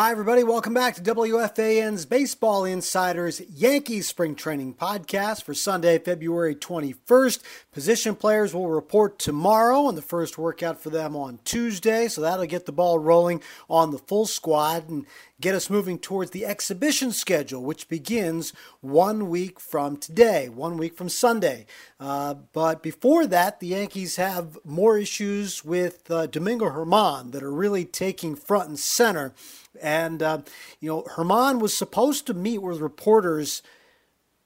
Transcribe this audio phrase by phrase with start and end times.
[0.00, 0.42] Hi, everybody.
[0.42, 7.42] Welcome back to WFAN's Baseball Insiders Yankees Spring Training Podcast for Sunday, February 21st.
[7.70, 12.46] Position players will report tomorrow and the first workout for them on Tuesday, so that'll
[12.46, 15.04] get the ball rolling on the full squad and
[15.38, 20.96] get us moving towards the exhibition schedule, which begins one week from today, one week
[20.96, 21.66] from Sunday.
[21.98, 27.52] Uh, but before that, the Yankees have more issues with uh, Domingo Germán that are
[27.52, 29.34] really taking front and center.
[29.80, 30.42] And, uh,
[30.80, 33.62] you know, Germán was supposed to meet with reporters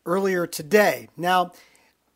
[0.07, 1.09] earlier today.
[1.17, 1.53] Now,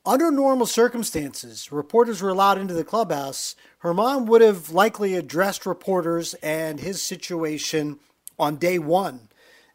[0.05, 3.57] under normal circumstances, reporters were allowed into the clubhouse.
[3.83, 7.99] Germán would have likely addressed reporters and his situation
[8.39, 9.29] on day one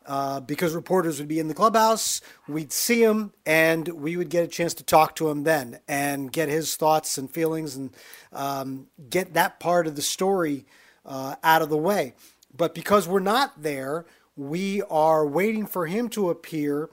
[0.05, 2.21] uh, because reporters would be in the clubhouse.
[2.47, 6.31] We'd see him and we would get a chance to talk to him then and
[6.31, 7.91] get his thoughts and feelings and
[8.31, 10.65] um, get that part of the story
[11.05, 12.13] uh, out of the way.
[12.55, 16.89] But because we're not there, we are waiting for him to appear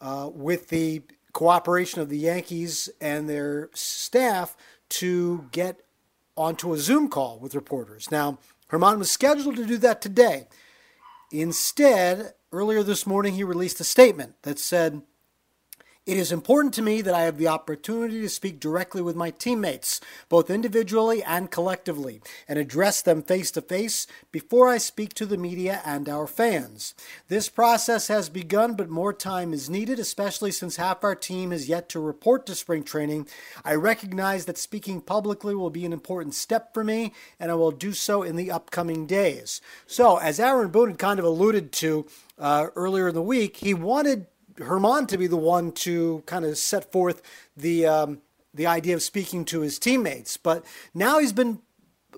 [0.00, 4.56] uh, with the cooperation of the Yankees and their staff
[4.88, 5.80] to get
[6.36, 8.10] onto a Zoom call with reporters.
[8.10, 8.38] Now,
[8.70, 10.46] Germán was scheduled to do that today.
[11.30, 15.02] Instead, earlier this morning, he released a statement that said,
[16.06, 19.30] it is important to me that I have the opportunity to speak directly with my
[19.30, 25.24] teammates, both individually and collectively, and address them face to face before I speak to
[25.24, 26.94] the media and our fans.
[27.28, 31.70] This process has begun, but more time is needed, especially since half our team is
[31.70, 33.26] yet to report to spring training.
[33.64, 37.70] I recognize that speaking publicly will be an important step for me, and I will
[37.70, 39.62] do so in the upcoming days.
[39.86, 42.06] So, as Aaron Boone kind of alluded to
[42.38, 44.26] uh, earlier in the week, he wanted
[44.56, 47.22] Germán to be the one to kind of set forth
[47.56, 48.20] the um,
[48.52, 50.36] the idea of speaking to his teammates.
[50.36, 51.58] But now he's been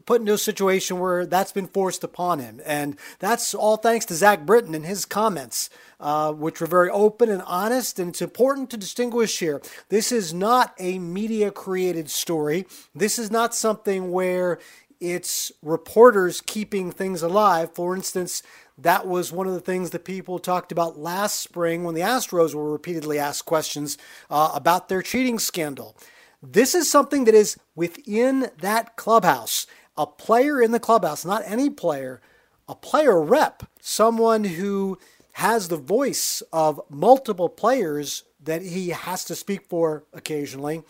[0.05, 4.15] put into a situation where that's been forced upon him, and that's all thanks to
[4.15, 7.99] Zach Britton and his comments, uh, which were very open and honest.
[7.99, 12.67] And it's important to distinguish here: this is not a media created story.
[12.95, 14.59] This is not something where
[15.01, 17.75] it's reporters keeping things alive.
[17.75, 18.43] For instance,
[18.78, 22.54] that was one of the things that people talked about last spring when the Astros
[22.54, 23.97] were repeatedly asked questions
[24.28, 25.97] uh, about their cheating scandal.
[26.42, 29.66] This is something that is within that clubhouse.
[29.97, 32.20] A player in the clubhouse, not any player,
[32.69, 34.98] a player rep, someone who
[35.32, 40.82] has the voice of multiple players that he has to speak for occasionally.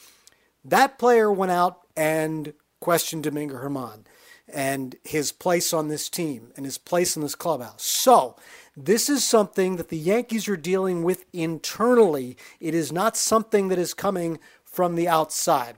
[0.64, 4.04] That player went out and questioned Domingo Germán
[4.52, 7.84] and his place on this team and his place in this clubhouse.
[7.84, 8.36] So,
[8.76, 12.36] this is something that the Yankees are dealing with internally.
[12.60, 15.76] It is not something that is coming from the outside.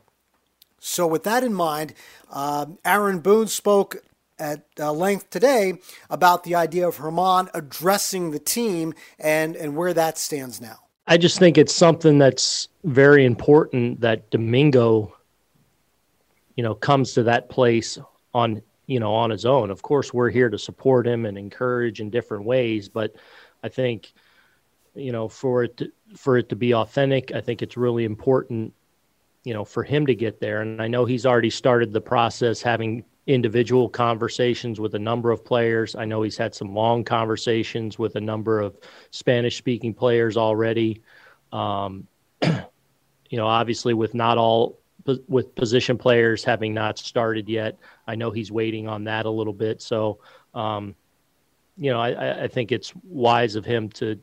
[0.80, 1.94] So, with that in mind,
[2.30, 4.02] uh, Aaron Boone spoke
[4.38, 5.74] at uh, length today
[6.10, 10.78] about the idea of Germán addressing the team and, and where that stands now.
[11.06, 15.16] I just think it's something that's very important that Domingo,
[16.54, 17.98] you know, comes to that place
[18.38, 19.70] on you know on his own.
[19.70, 23.14] Of course, we're here to support him and encourage in different ways, but
[23.62, 24.12] I think
[24.94, 28.72] you know for it to, for it to be authentic, I think it's really important
[29.44, 30.60] you know for him to get there.
[30.62, 35.44] And I know he's already started the process having individual conversations with a number of
[35.44, 35.94] players.
[35.94, 38.78] I know he's had some long conversations with a number of
[39.10, 41.02] Spanish speaking players already.
[41.52, 42.06] Um,
[42.42, 44.77] you know, obviously with not all
[45.26, 47.78] with position players having not started yet.
[48.06, 49.80] I know he's waiting on that a little bit.
[49.80, 50.18] So,
[50.54, 50.94] um,
[51.76, 54.18] you know, I, I think it's wise of him to,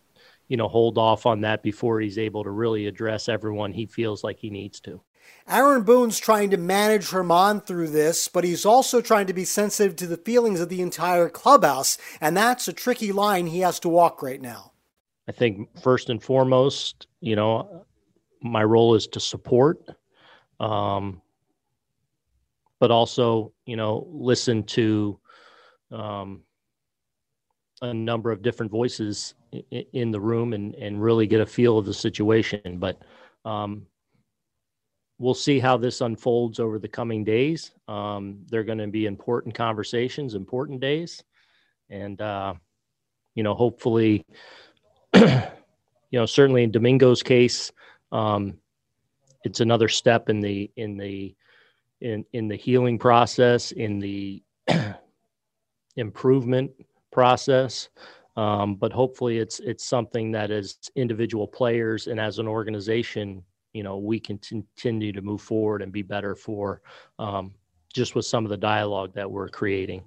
[0.48, 4.24] you know, hold off on that before he's able to really address everyone he feels
[4.24, 5.02] like he needs to.
[5.48, 9.96] Aaron Boone's trying to manage Germán through this, but he's also trying to be sensitive
[9.98, 13.90] to the feelings of the entire clubhouse, and that's a tricky line he has to
[13.90, 14.74] walk right now.
[15.28, 17.86] I think first and foremost, you know,
[18.42, 19.82] my role is to support,
[20.60, 21.22] um,
[22.80, 25.20] but also, you know, listen to
[25.92, 26.42] um,
[27.82, 31.78] a number of different voices in, in the room and, and really get a feel
[31.78, 32.78] of the situation.
[32.78, 33.02] But
[33.44, 33.86] um,
[35.20, 37.72] we'll see how this unfolds over the coming days.
[37.88, 41.24] Um, they're going to be important conversations, important days,
[41.90, 42.56] and uh,
[43.36, 44.26] you know, hopefully,
[45.14, 45.42] you
[46.12, 47.72] know, certainly in Domingo's case,
[48.12, 48.58] um,
[49.46, 51.36] it's another step in the in the
[52.02, 54.44] in in the healing process, in the
[55.96, 56.72] improvement
[57.12, 57.90] process.
[58.36, 63.44] Um, but hopefully, it's it's something that as individual players and as an organization
[63.76, 66.82] you know we can continue to move forward and be better for
[67.20, 67.54] um,
[67.94, 70.04] just with some of the dialogue that we're creating.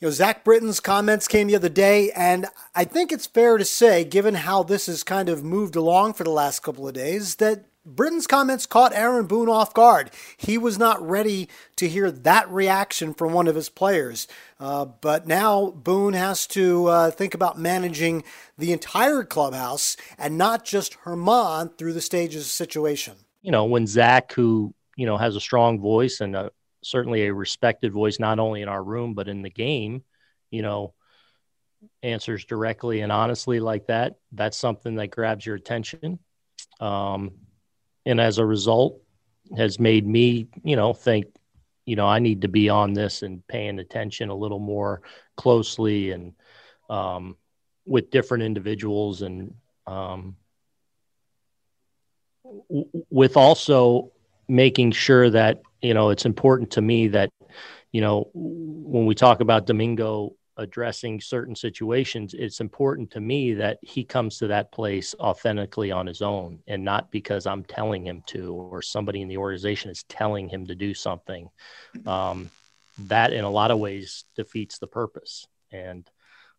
[0.00, 3.64] You know, Zach Britton's comments came the other day, and I think it's fair to
[3.64, 7.36] say, given how this has kind of moved along for the last couple of days,
[7.36, 10.10] that Britton's comments caught Aaron Boone off guard.
[10.36, 14.28] He was not ready to hear that reaction from one of his players.
[14.60, 18.22] Uh, but now Boone has to uh, think about managing
[18.56, 23.14] the entire clubhouse and not just Germán through the stages of situation.
[23.42, 26.52] You know, when Zach, who, you know, has a strong voice and a,
[26.84, 30.04] certainly a respected voice, not only in our room, but in the game,
[30.50, 30.94] you know,
[32.04, 36.20] answers directly and honestly like that, that's something that grabs your attention.
[36.78, 37.32] Um,
[38.06, 38.98] and as a result
[39.56, 41.26] has made me you know think
[41.84, 45.02] you know i need to be on this and paying attention a little more
[45.36, 46.32] closely and
[46.90, 47.36] um,
[47.86, 49.54] with different individuals and
[49.86, 50.36] um,
[52.68, 54.10] w- with also
[54.48, 57.30] making sure that you know it's important to me that
[57.92, 63.78] you know when we talk about domingo addressing certain situations, it's important to me that
[63.82, 68.22] he comes to that place authentically on his own and not because I'm telling him
[68.28, 71.48] to or somebody in the organization is telling him to do something.
[72.06, 72.50] Um,
[72.98, 75.46] that, in a lot of ways, defeats the purpose.
[75.70, 76.08] And,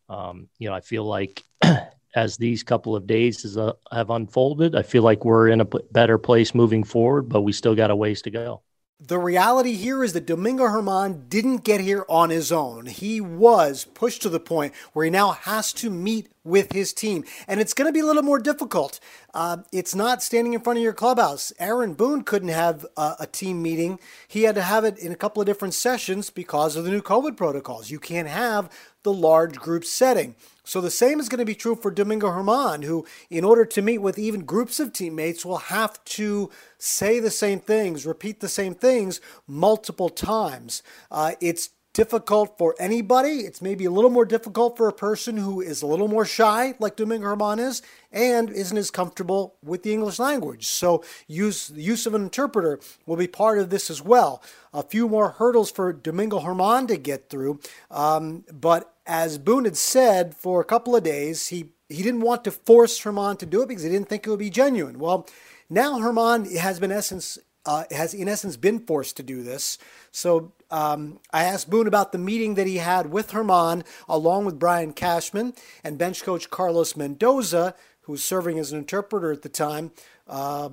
[0.10, 1.44] um, you know, I feel like
[2.16, 5.66] as these couple of days has, uh, have unfolded, I feel like we're in a
[5.66, 8.62] better place moving forward, but we still got a ways to go.
[9.00, 12.86] The reality here is that Domingo Germán didn't get here on his own.
[12.86, 17.24] He was pushed to the point where he now has to meet with his team.
[17.48, 19.00] And it's going to be a little more difficult.
[19.34, 21.54] Uh, it's not standing in front of your clubhouse.
[21.60, 24.00] Aaron Boone couldn't have a, a, team meeting.
[24.28, 27.02] He had to have it in a couple of different sessions because of the new
[27.02, 27.90] COVID protocols.
[27.90, 28.70] You can't have
[29.04, 30.36] the large group setting.
[30.64, 33.82] So the same is going to be true for Domingo Germán, who, in order to
[33.82, 38.48] meet with even groups of teammates, will have to say the same things, repeat the
[38.48, 40.82] same things multiple times.
[41.12, 43.42] Uh, it's difficult for anybody.
[43.42, 46.74] It's maybe a little more difficult for a person who is a little more shy,
[46.80, 47.82] like Domingo Germán is,
[48.12, 50.68] and isn't as comfortable with the English language.
[50.68, 54.42] So use use of an interpreter will be part of this as well.
[54.74, 57.60] A few more hurdles for Domingo Germán to get through,
[57.92, 62.44] um, but as Boone had said for a couple of days, he he didn't want
[62.46, 64.98] to force Germán to do it because he didn't think it would be genuine.
[64.98, 65.28] Well,
[65.70, 69.78] now Germán has been essence uh, has in essence been forced to do this.
[70.12, 74.60] So um, I asked Boone about the meeting that he had with Germán, along with
[74.60, 79.50] Brian Cashman and bench coach Carlos Mendoza, who was serving as an interpreter at the
[79.50, 79.92] time.
[80.28, 80.70] Uh,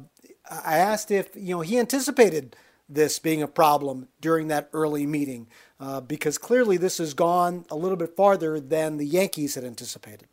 [0.50, 2.56] I asked if you know he anticipated
[2.88, 5.46] this being a problem during that early meeting
[5.78, 10.26] uh, because clearly this has gone a little bit farther than the Yankees had anticipated.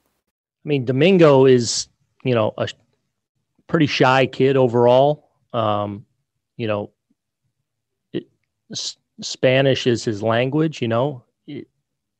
[0.66, 1.88] I mean, Domingo is,
[2.24, 2.68] you know, a
[3.68, 5.30] pretty shy kid overall.
[5.54, 6.07] Um,
[6.58, 6.92] you know,
[8.14, 8.28] it,
[9.22, 11.68] Spanish is his language, you know, it,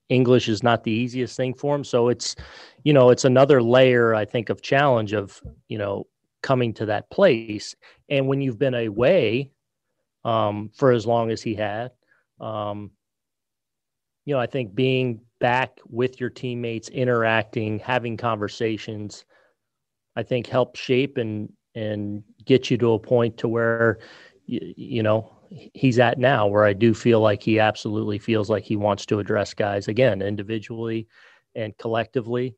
[0.10, 1.84] English is not the easiest thing for him.
[1.84, 2.36] So it's,
[2.84, 6.08] you know, it's another layer, I think, of challenge of, you know,
[6.42, 7.76] coming to that place.
[8.10, 9.52] And when you've been away
[10.24, 11.92] um, for as long as he had,
[12.40, 12.92] um,
[14.26, 19.26] you know, I think being back with your teammates, interacting, having conversations,
[20.16, 24.00] I think helps shape and and get you to a point to where
[24.48, 28.64] you, you know he's at now where I do feel like he absolutely feels like
[28.64, 31.08] he wants to address guys again individually
[31.56, 32.56] and collectively.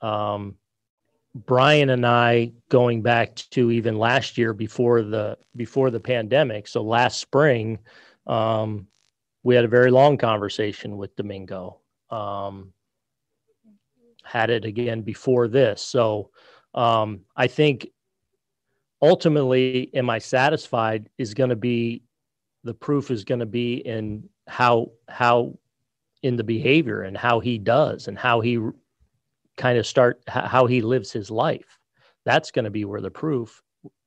[0.00, 0.56] Um,
[1.34, 6.68] Brian and I going back to even last year before the before the pandemic.
[6.68, 7.80] So last spring,
[8.26, 8.86] um,
[9.42, 11.80] we had a very long conversation with Domingo.
[12.10, 12.72] Um,
[14.22, 15.82] had it again before this.
[15.82, 16.30] So
[16.72, 17.88] um, I think
[19.02, 21.08] ultimately, am I satisfied?
[21.18, 22.02] Is going to be
[22.64, 25.58] the proof is going to be in how how
[26.22, 28.58] in the behavior and how he does and how he
[29.56, 31.78] kind of start how he lives his life.
[32.24, 33.62] That's going to be where the proof.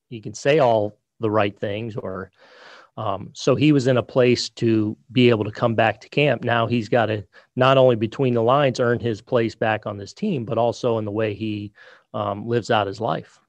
[0.10, 2.32] He can say all the right things or
[2.98, 6.44] um, so he was in a place to be able to come back to camp.
[6.44, 7.24] Now he's got to
[7.56, 11.06] not only between the lines earn his place back on this team, but also in
[11.06, 11.72] the way he
[12.16, 13.40] um, lives out his life.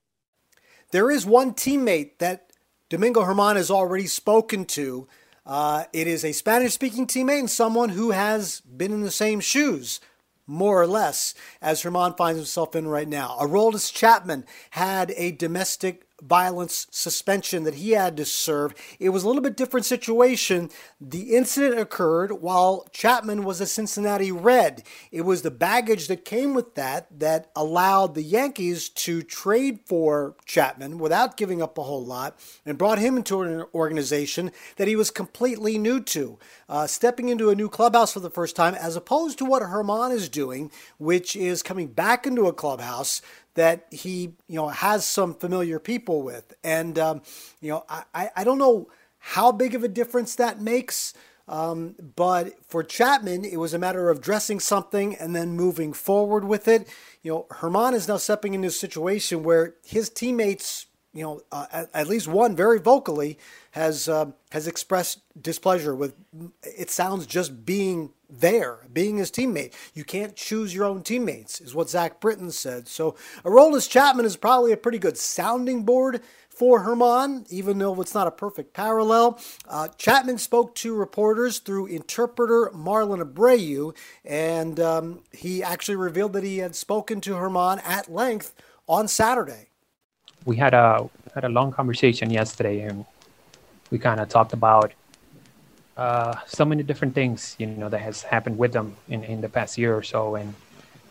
[0.90, 2.50] There is one teammate that
[2.88, 5.06] Domingo Germán has already spoken to.
[5.44, 9.40] Uh, it is a Spanish speaking teammate and someone who has been in the same
[9.40, 10.00] shoes
[10.46, 13.36] more or less, as Germán finds himself in right now.
[13.38, 18.74] Aroldis Chapman had a domestic violence suspension that he had to serve.
[18.98, 20.70] It was a little bit different situation.
[21.00, 24.82] The incident occurred while Chapman was a Cincinnati Red.
[25.12, 30.34] It was the baggage that came with that that allowed the Yankees to trade for
[30.44, 34.96] Chapman without giving up a whole lot and brought him into an organization that he
[34.96, 38.96] was completely new to, uh, stepping into a new clubhouse for the first time, as
[38.96, 43.22] opposed to what Germán is doing, which is coming back into a clubhouse
[43.58, 47.22] that he you know has some familiar people with, and um,
[47.60, 48.88] you know I I don't know
[49.18, 51.12] how big of a difference that makes.
[51.48, 56.44] Um, but for Chapman, it was a matter of dressing something and then moving forward
[56.44, 56.86] with it.
[57.22, 61.66] You know, Germán is now stepping into a situation where his teammates, you know, uh,
[61.72, 63.38] at, at, least one very vocally
[63.72, 66.14] has uh, has expressed displeasure with.
[66.62, 69.72] It sounds just being there, being his teammate.
[69.94, 72.88] You can't choose your own teammates, is what Zach Britton said.
[72.88, 76.20] So Aroldis Chapman is probably a pretty good sounding board
[76.58, 79.40] for Germán, even though it's not a perfect parallel.
[79.68, 86.42] Uh, Chapman spoke to reporters through interpreter Marlon Abreu, and um, he actually revealed that
[86.42, 88.54] he had spoken to Germán at length
[88.88, 89.67] on Saturday.
[90.48, 93.04] We had a had a long conversation yesterday, and
[93.90, 94.94] we kind of talked about
[95.94, 99.50] uh, so many different things you know that has happened with them in, in the
[99.50, 100.36] past year or so.
[100.36, 100.54] And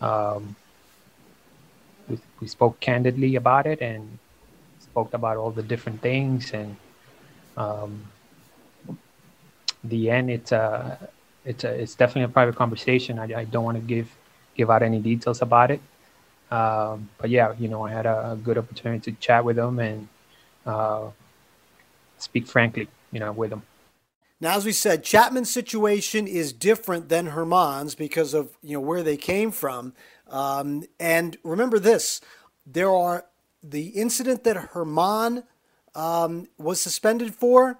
[0.01, 0.55] um,
[2.09, 4.17] we, we spoke candidly about it and
[4.79, 6.51] spoke about all the different things.
[6.51, 6.75] And
[7.57, 7.91] um,
[9.83, 10.97] the end it's a
[11.45, 13.19] it's a it's definitely a private conversation.
[13.19, 14.09] I, I don't want to give
[14.55, 15.81] give out any details about it
[16.51, 19.79] um, but yeah you know i had a, a, good opportunity to chat with them
[19.79, 20.07] and
[20.65, 21.09] uh,
[22.17, 23.63] speak frankly you know with them
[24.39, 29.01] now, as we said, Chapman's situation is different than Germán's because of you know where
[29.01, 29.93] they came from.
[30.29, 32.21] Um, and remember this:
[32.63, 33.25] there are
[33.63, 35.43] the incident that Germán
[35.95, 37.79] um, was suspended for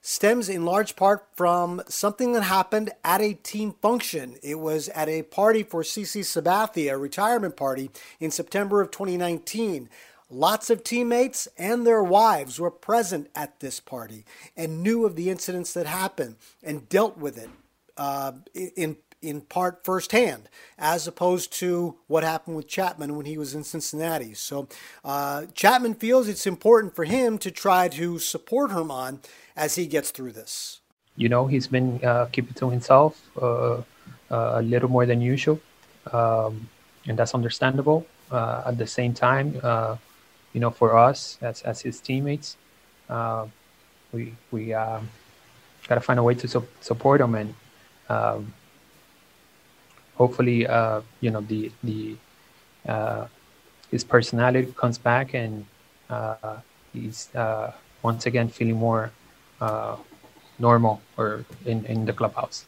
[0.00, 4.36] stems in large part from something that happened at a team function.
[4.42, 7.90] It was at a party for CC Sabathia, a retirement party
[8.20, 9.88] in September of 2019.
[10.30, 14.24] Lots of teammates and their wives were present at this party
[14.56, 17.50] and knew of the incidents that happened and dealt with it
[17.96, 23.54] uh, in in part firsthand, as opposed to what happened with Chapman when he was
[23.54, 24.34] in Cincinnati.
[24.34, 24.68] So
[25.04, 29.24] uh, Chapman feels it's important for him to try to support Germán
[29.58, 30.80] as he gets through this.
[31.16, 33.82] You know, he's been uh, keeping to himself uh,
[34.30, 35.60] uh a little more than usual,
[36.12, 36.68] um,
[37.06, 38.06] and that's understandable.
[38.30, 39.96] Uh, at the same time, uh,
[40.52, 42.56] you know, for us as, as his teammates,
[44.12, 45.08] we we um,
[45.88, 47.54] got to find a way to su- support him and
[48.08, 48.52] um,
[50.14, 50.58] hopefully,
[51.20, 52.16] you know, the the
[53.90, 55.64] his personality comes back and
[56.10, 56.56] uh,
[56.92, 57.72] he's uh,
[58.02, 59.10] once again feeling more
[59.60, 59.96] uh,
[60.58, 62.66] normal or in, in the clubhouse.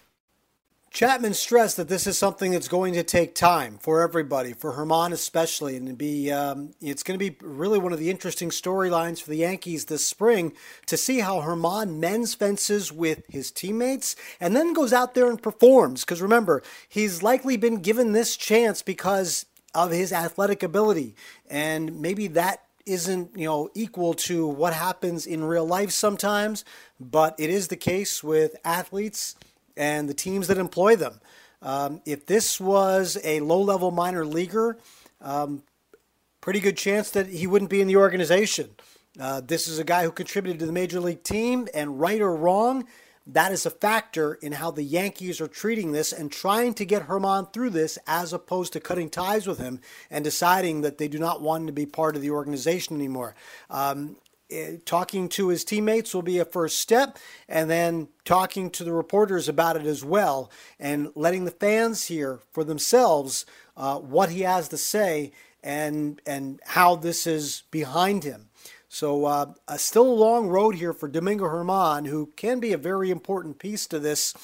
[0.93, 5.13] Chapman stressed that this is something that's going to take time for everybody, for Germán
[5.13, 9.31] especially, and be um, it's going to be really one of the interesting storylines for
[9.31, 10.53] the Yankees this spring
[10.87, 15.41] to see how Germán mends fences with his teammates and then goes out there and
[15.41, 16.05] performs.
[16.05, 21.15] Because remember, he's likely been given this chance because of his athletic ability,
[21.49, 26.65] and maybe that isn't you know equal to what happens in real life sometimes,
[26.99, 29.37] but it is the case with athletes
[29.77, 31.21] and the teams that employ them.
[31.63, 34.79] Um, if this was a low level minor leaguer,
[35.21, 35.63] um,
[36.41, 38.71] pretty good chance that he wouldn't be in the organization.
[39.19, 42.35] Uh, this is a guy who contributed to the major league team, and right or
[42.35, 42.85] wrong,
[43.35, 47.07] that is a factor in how the Yankees are treating this and trying to get
[47.07, 51.19] Germán through this as opposed to cutting ties with him and deciding that they do
[51.19, 53.35] not want him to be part of the organization anymore.
[53.69, 54.17] Um,
[54.51, 57.19] Eh, talking to his teammates will be a first step,
[57.49, 62.41] and then talking to the reporters about it as well, and letting the fans hear
[62.51, 63.47] for themselves
[63.77, 65.33] uh, what he has to say
[65.63, 68.50] and and how this is behind him.
[68.93, 72.77] So, uh, uh, still a long road here for Domingo Germán, who can be a
[72.77, 74.35] very important piece to this,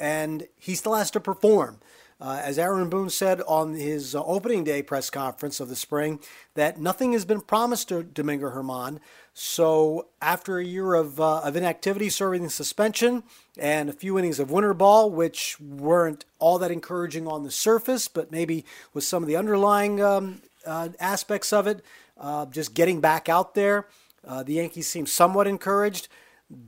[0.00, 1.78] and he still has to perform.
[2.20, 6.18] Uh, as Aaron Boone said on his uh, opening day press conference of the spring,
[6.54, 8.98] that nothing has been promised to Domingo Germán.
[9.34, 13.22] So, after a year of, uh, of inactivity, serving suspension,
[13.56, 18.08] and a few innings of winter ball, which weren't all that encouraging on the surface,
[18.08, 21.84] but maybe with some of the underlying um, uh, aspects of it,
[22.22, 23.88] uh, just getting back out there,
[24.26, 26.08] uh, the Yankees seem somewhat encouraged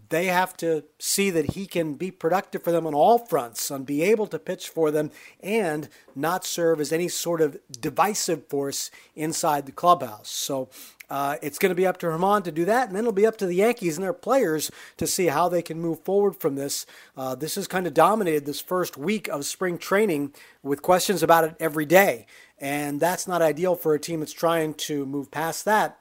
[0.09, 3.85] they have to see that he can be productive for them on all fronts and
[3.85, 8.91] be able to pitch for them and not serve as any sort of divisive force
[9.15, 10.31] inside the clubhouse.
[10.31, 10.71] So
[11.11, 13.27] uh, it's going to be up to Germán to do that, and then it'll be
[13.27, 16.55] up to the Yankees and their players to see how they can move forward from
[16.55, 16.87] this.
[17.17, 20.33] Uh, this has kind of dominated this first week of spring training
[20.63, 22.27] with questions about it every day,
[22.59, 25.99] and that's not ideal for a team that's trying to move past that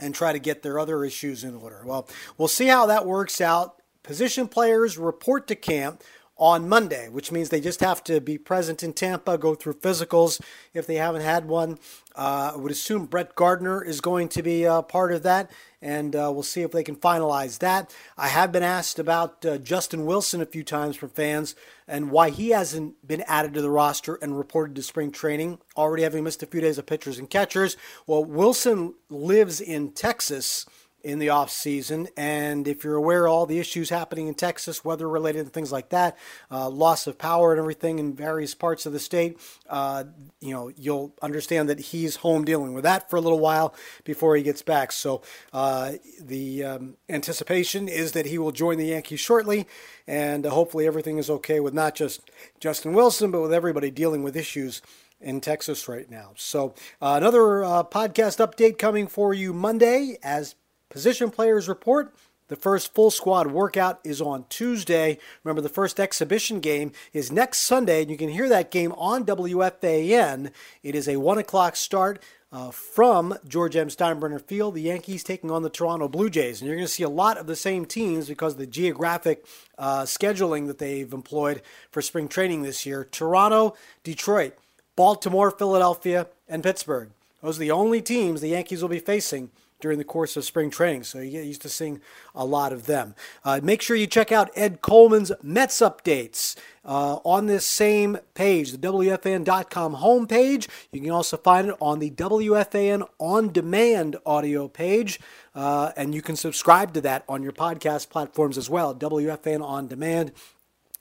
[0.00, 1.82] and try to get their other issues in order.
[1.84, 3.80] Well, we'll see how that works out.
[4.02, 6.02] Position players report to camp
[6.36, 10.40] on Monday, which means they just have to be present in Tampa, go through physicals
[10.72, 11.78] if they haven't had one.
[12.16, 15.50] Uh, I would assume Brett Gardner is going to be a part of that,
[15.80, 17.94] and uh, we'll see if they can finalize that.
[18.16, 21.54] I have been asked about uh, Justin Wilson a few times from fans
[21.86, 26.02] and why he hasn't been added to the roster and reported to spring training, already
[26.02, 27.76] having missed a few days of pitchers and catchers.
[28.06, 30.66] Well, Wilson lives in Texas
[31.04, 32.08] in the off season.
[32.16, 35.70] And if you're aware of all the issues happening in Texas, weather related and things
[35.70, 36.16] like that,
[36.50, 40.04] uh, loss of power and everything in various parts of the state, uh,
[40.40, 44.34] you know, you'll understand that he's home dealing with that for a little while before
[44.34, 44.92] he gets back.
[44.92, 45.20] So
[45.52, 49.66] uh, the um, anticipation is that he will join the Yankees shortly,
[50.06, 52.22] and hopefully everything is okay with not just
[52.60, 54.80] Justin Wilson, but with everybody dealing with issues
[55.20, 56.32] in Texas right now.
[56.36, 60.54] So, uh, another uh, podcast update coming for you Monday as
[60.94, 62.14] Position Players Report.
[62.46, 65.18] The first full squad workout is on Tuesday.
[65.42, 69.24] Remember, the first exhibition game is next Sunday, and you can hear that game on
[69.24, 70.52] WFAN.
[70.84, 72.22] It is a 1 o'clock start
[72.52, 73.88] uh, from George M.
[73.88, 74.76] Steinbrenner Field.
[74.76, 76.60] The Yankees taking on the Toronto Blue Jays.
[76.60, 79.44] And you're going to see a lot of the same teams because of the geographic
[79.76, 84.56] uh, scheduling that they've employed for spring training this year Toronto, Detroit,
[84.94, 87.10] Baltimore, Philadelphia, and Pittsburgh.
[87.42, 90.70] Those are the only teams the Yankees will be facing during the course of spring
[90.70, 91.04] training.
[91.04, 92.00] So you get used to seeing
[92.34, 93.14] a lot of them.
[93.44, 98.72] Uh, make sure you check out Ed Coleman's Mets updates uh, on this same page,
[98.72, 100.68] the WFAN.com homepage.
[100.92, 105.20] You can also find it on the WFAN On Demand audio page.
[105.54, 109.86] Uh, and you can subscribe to that on your podcast platforms as well, WFAN On
[109.86, 110.32] Demand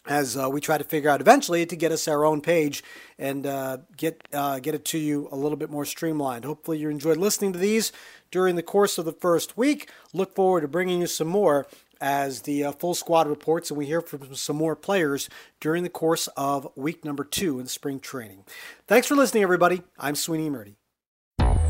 [0.06, 2.84] as uh, we try to figure out eventually to get us our own page
[3.18, 6.46] and uh, get uh, get it to you a little bit more streamlined.
[6.46, 7.92] Hopefully, you enjoyed listening to these
[8.32, 9.90] during the course of the first week.
[10.14, 11.68] Look forward to bringing you some more
[12.02, 15.30] as the uh, full squad reports and we hear from some more players
[15.62, 18.44] during the course of week number two in spring training.
[18.88, 19.84] Thanks for listening, everybody.
[19.98, 20.76] I'm Sweeny Murti.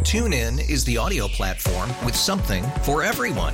[0.04, 3.54] TuneIn is the audio platform with something for everyone.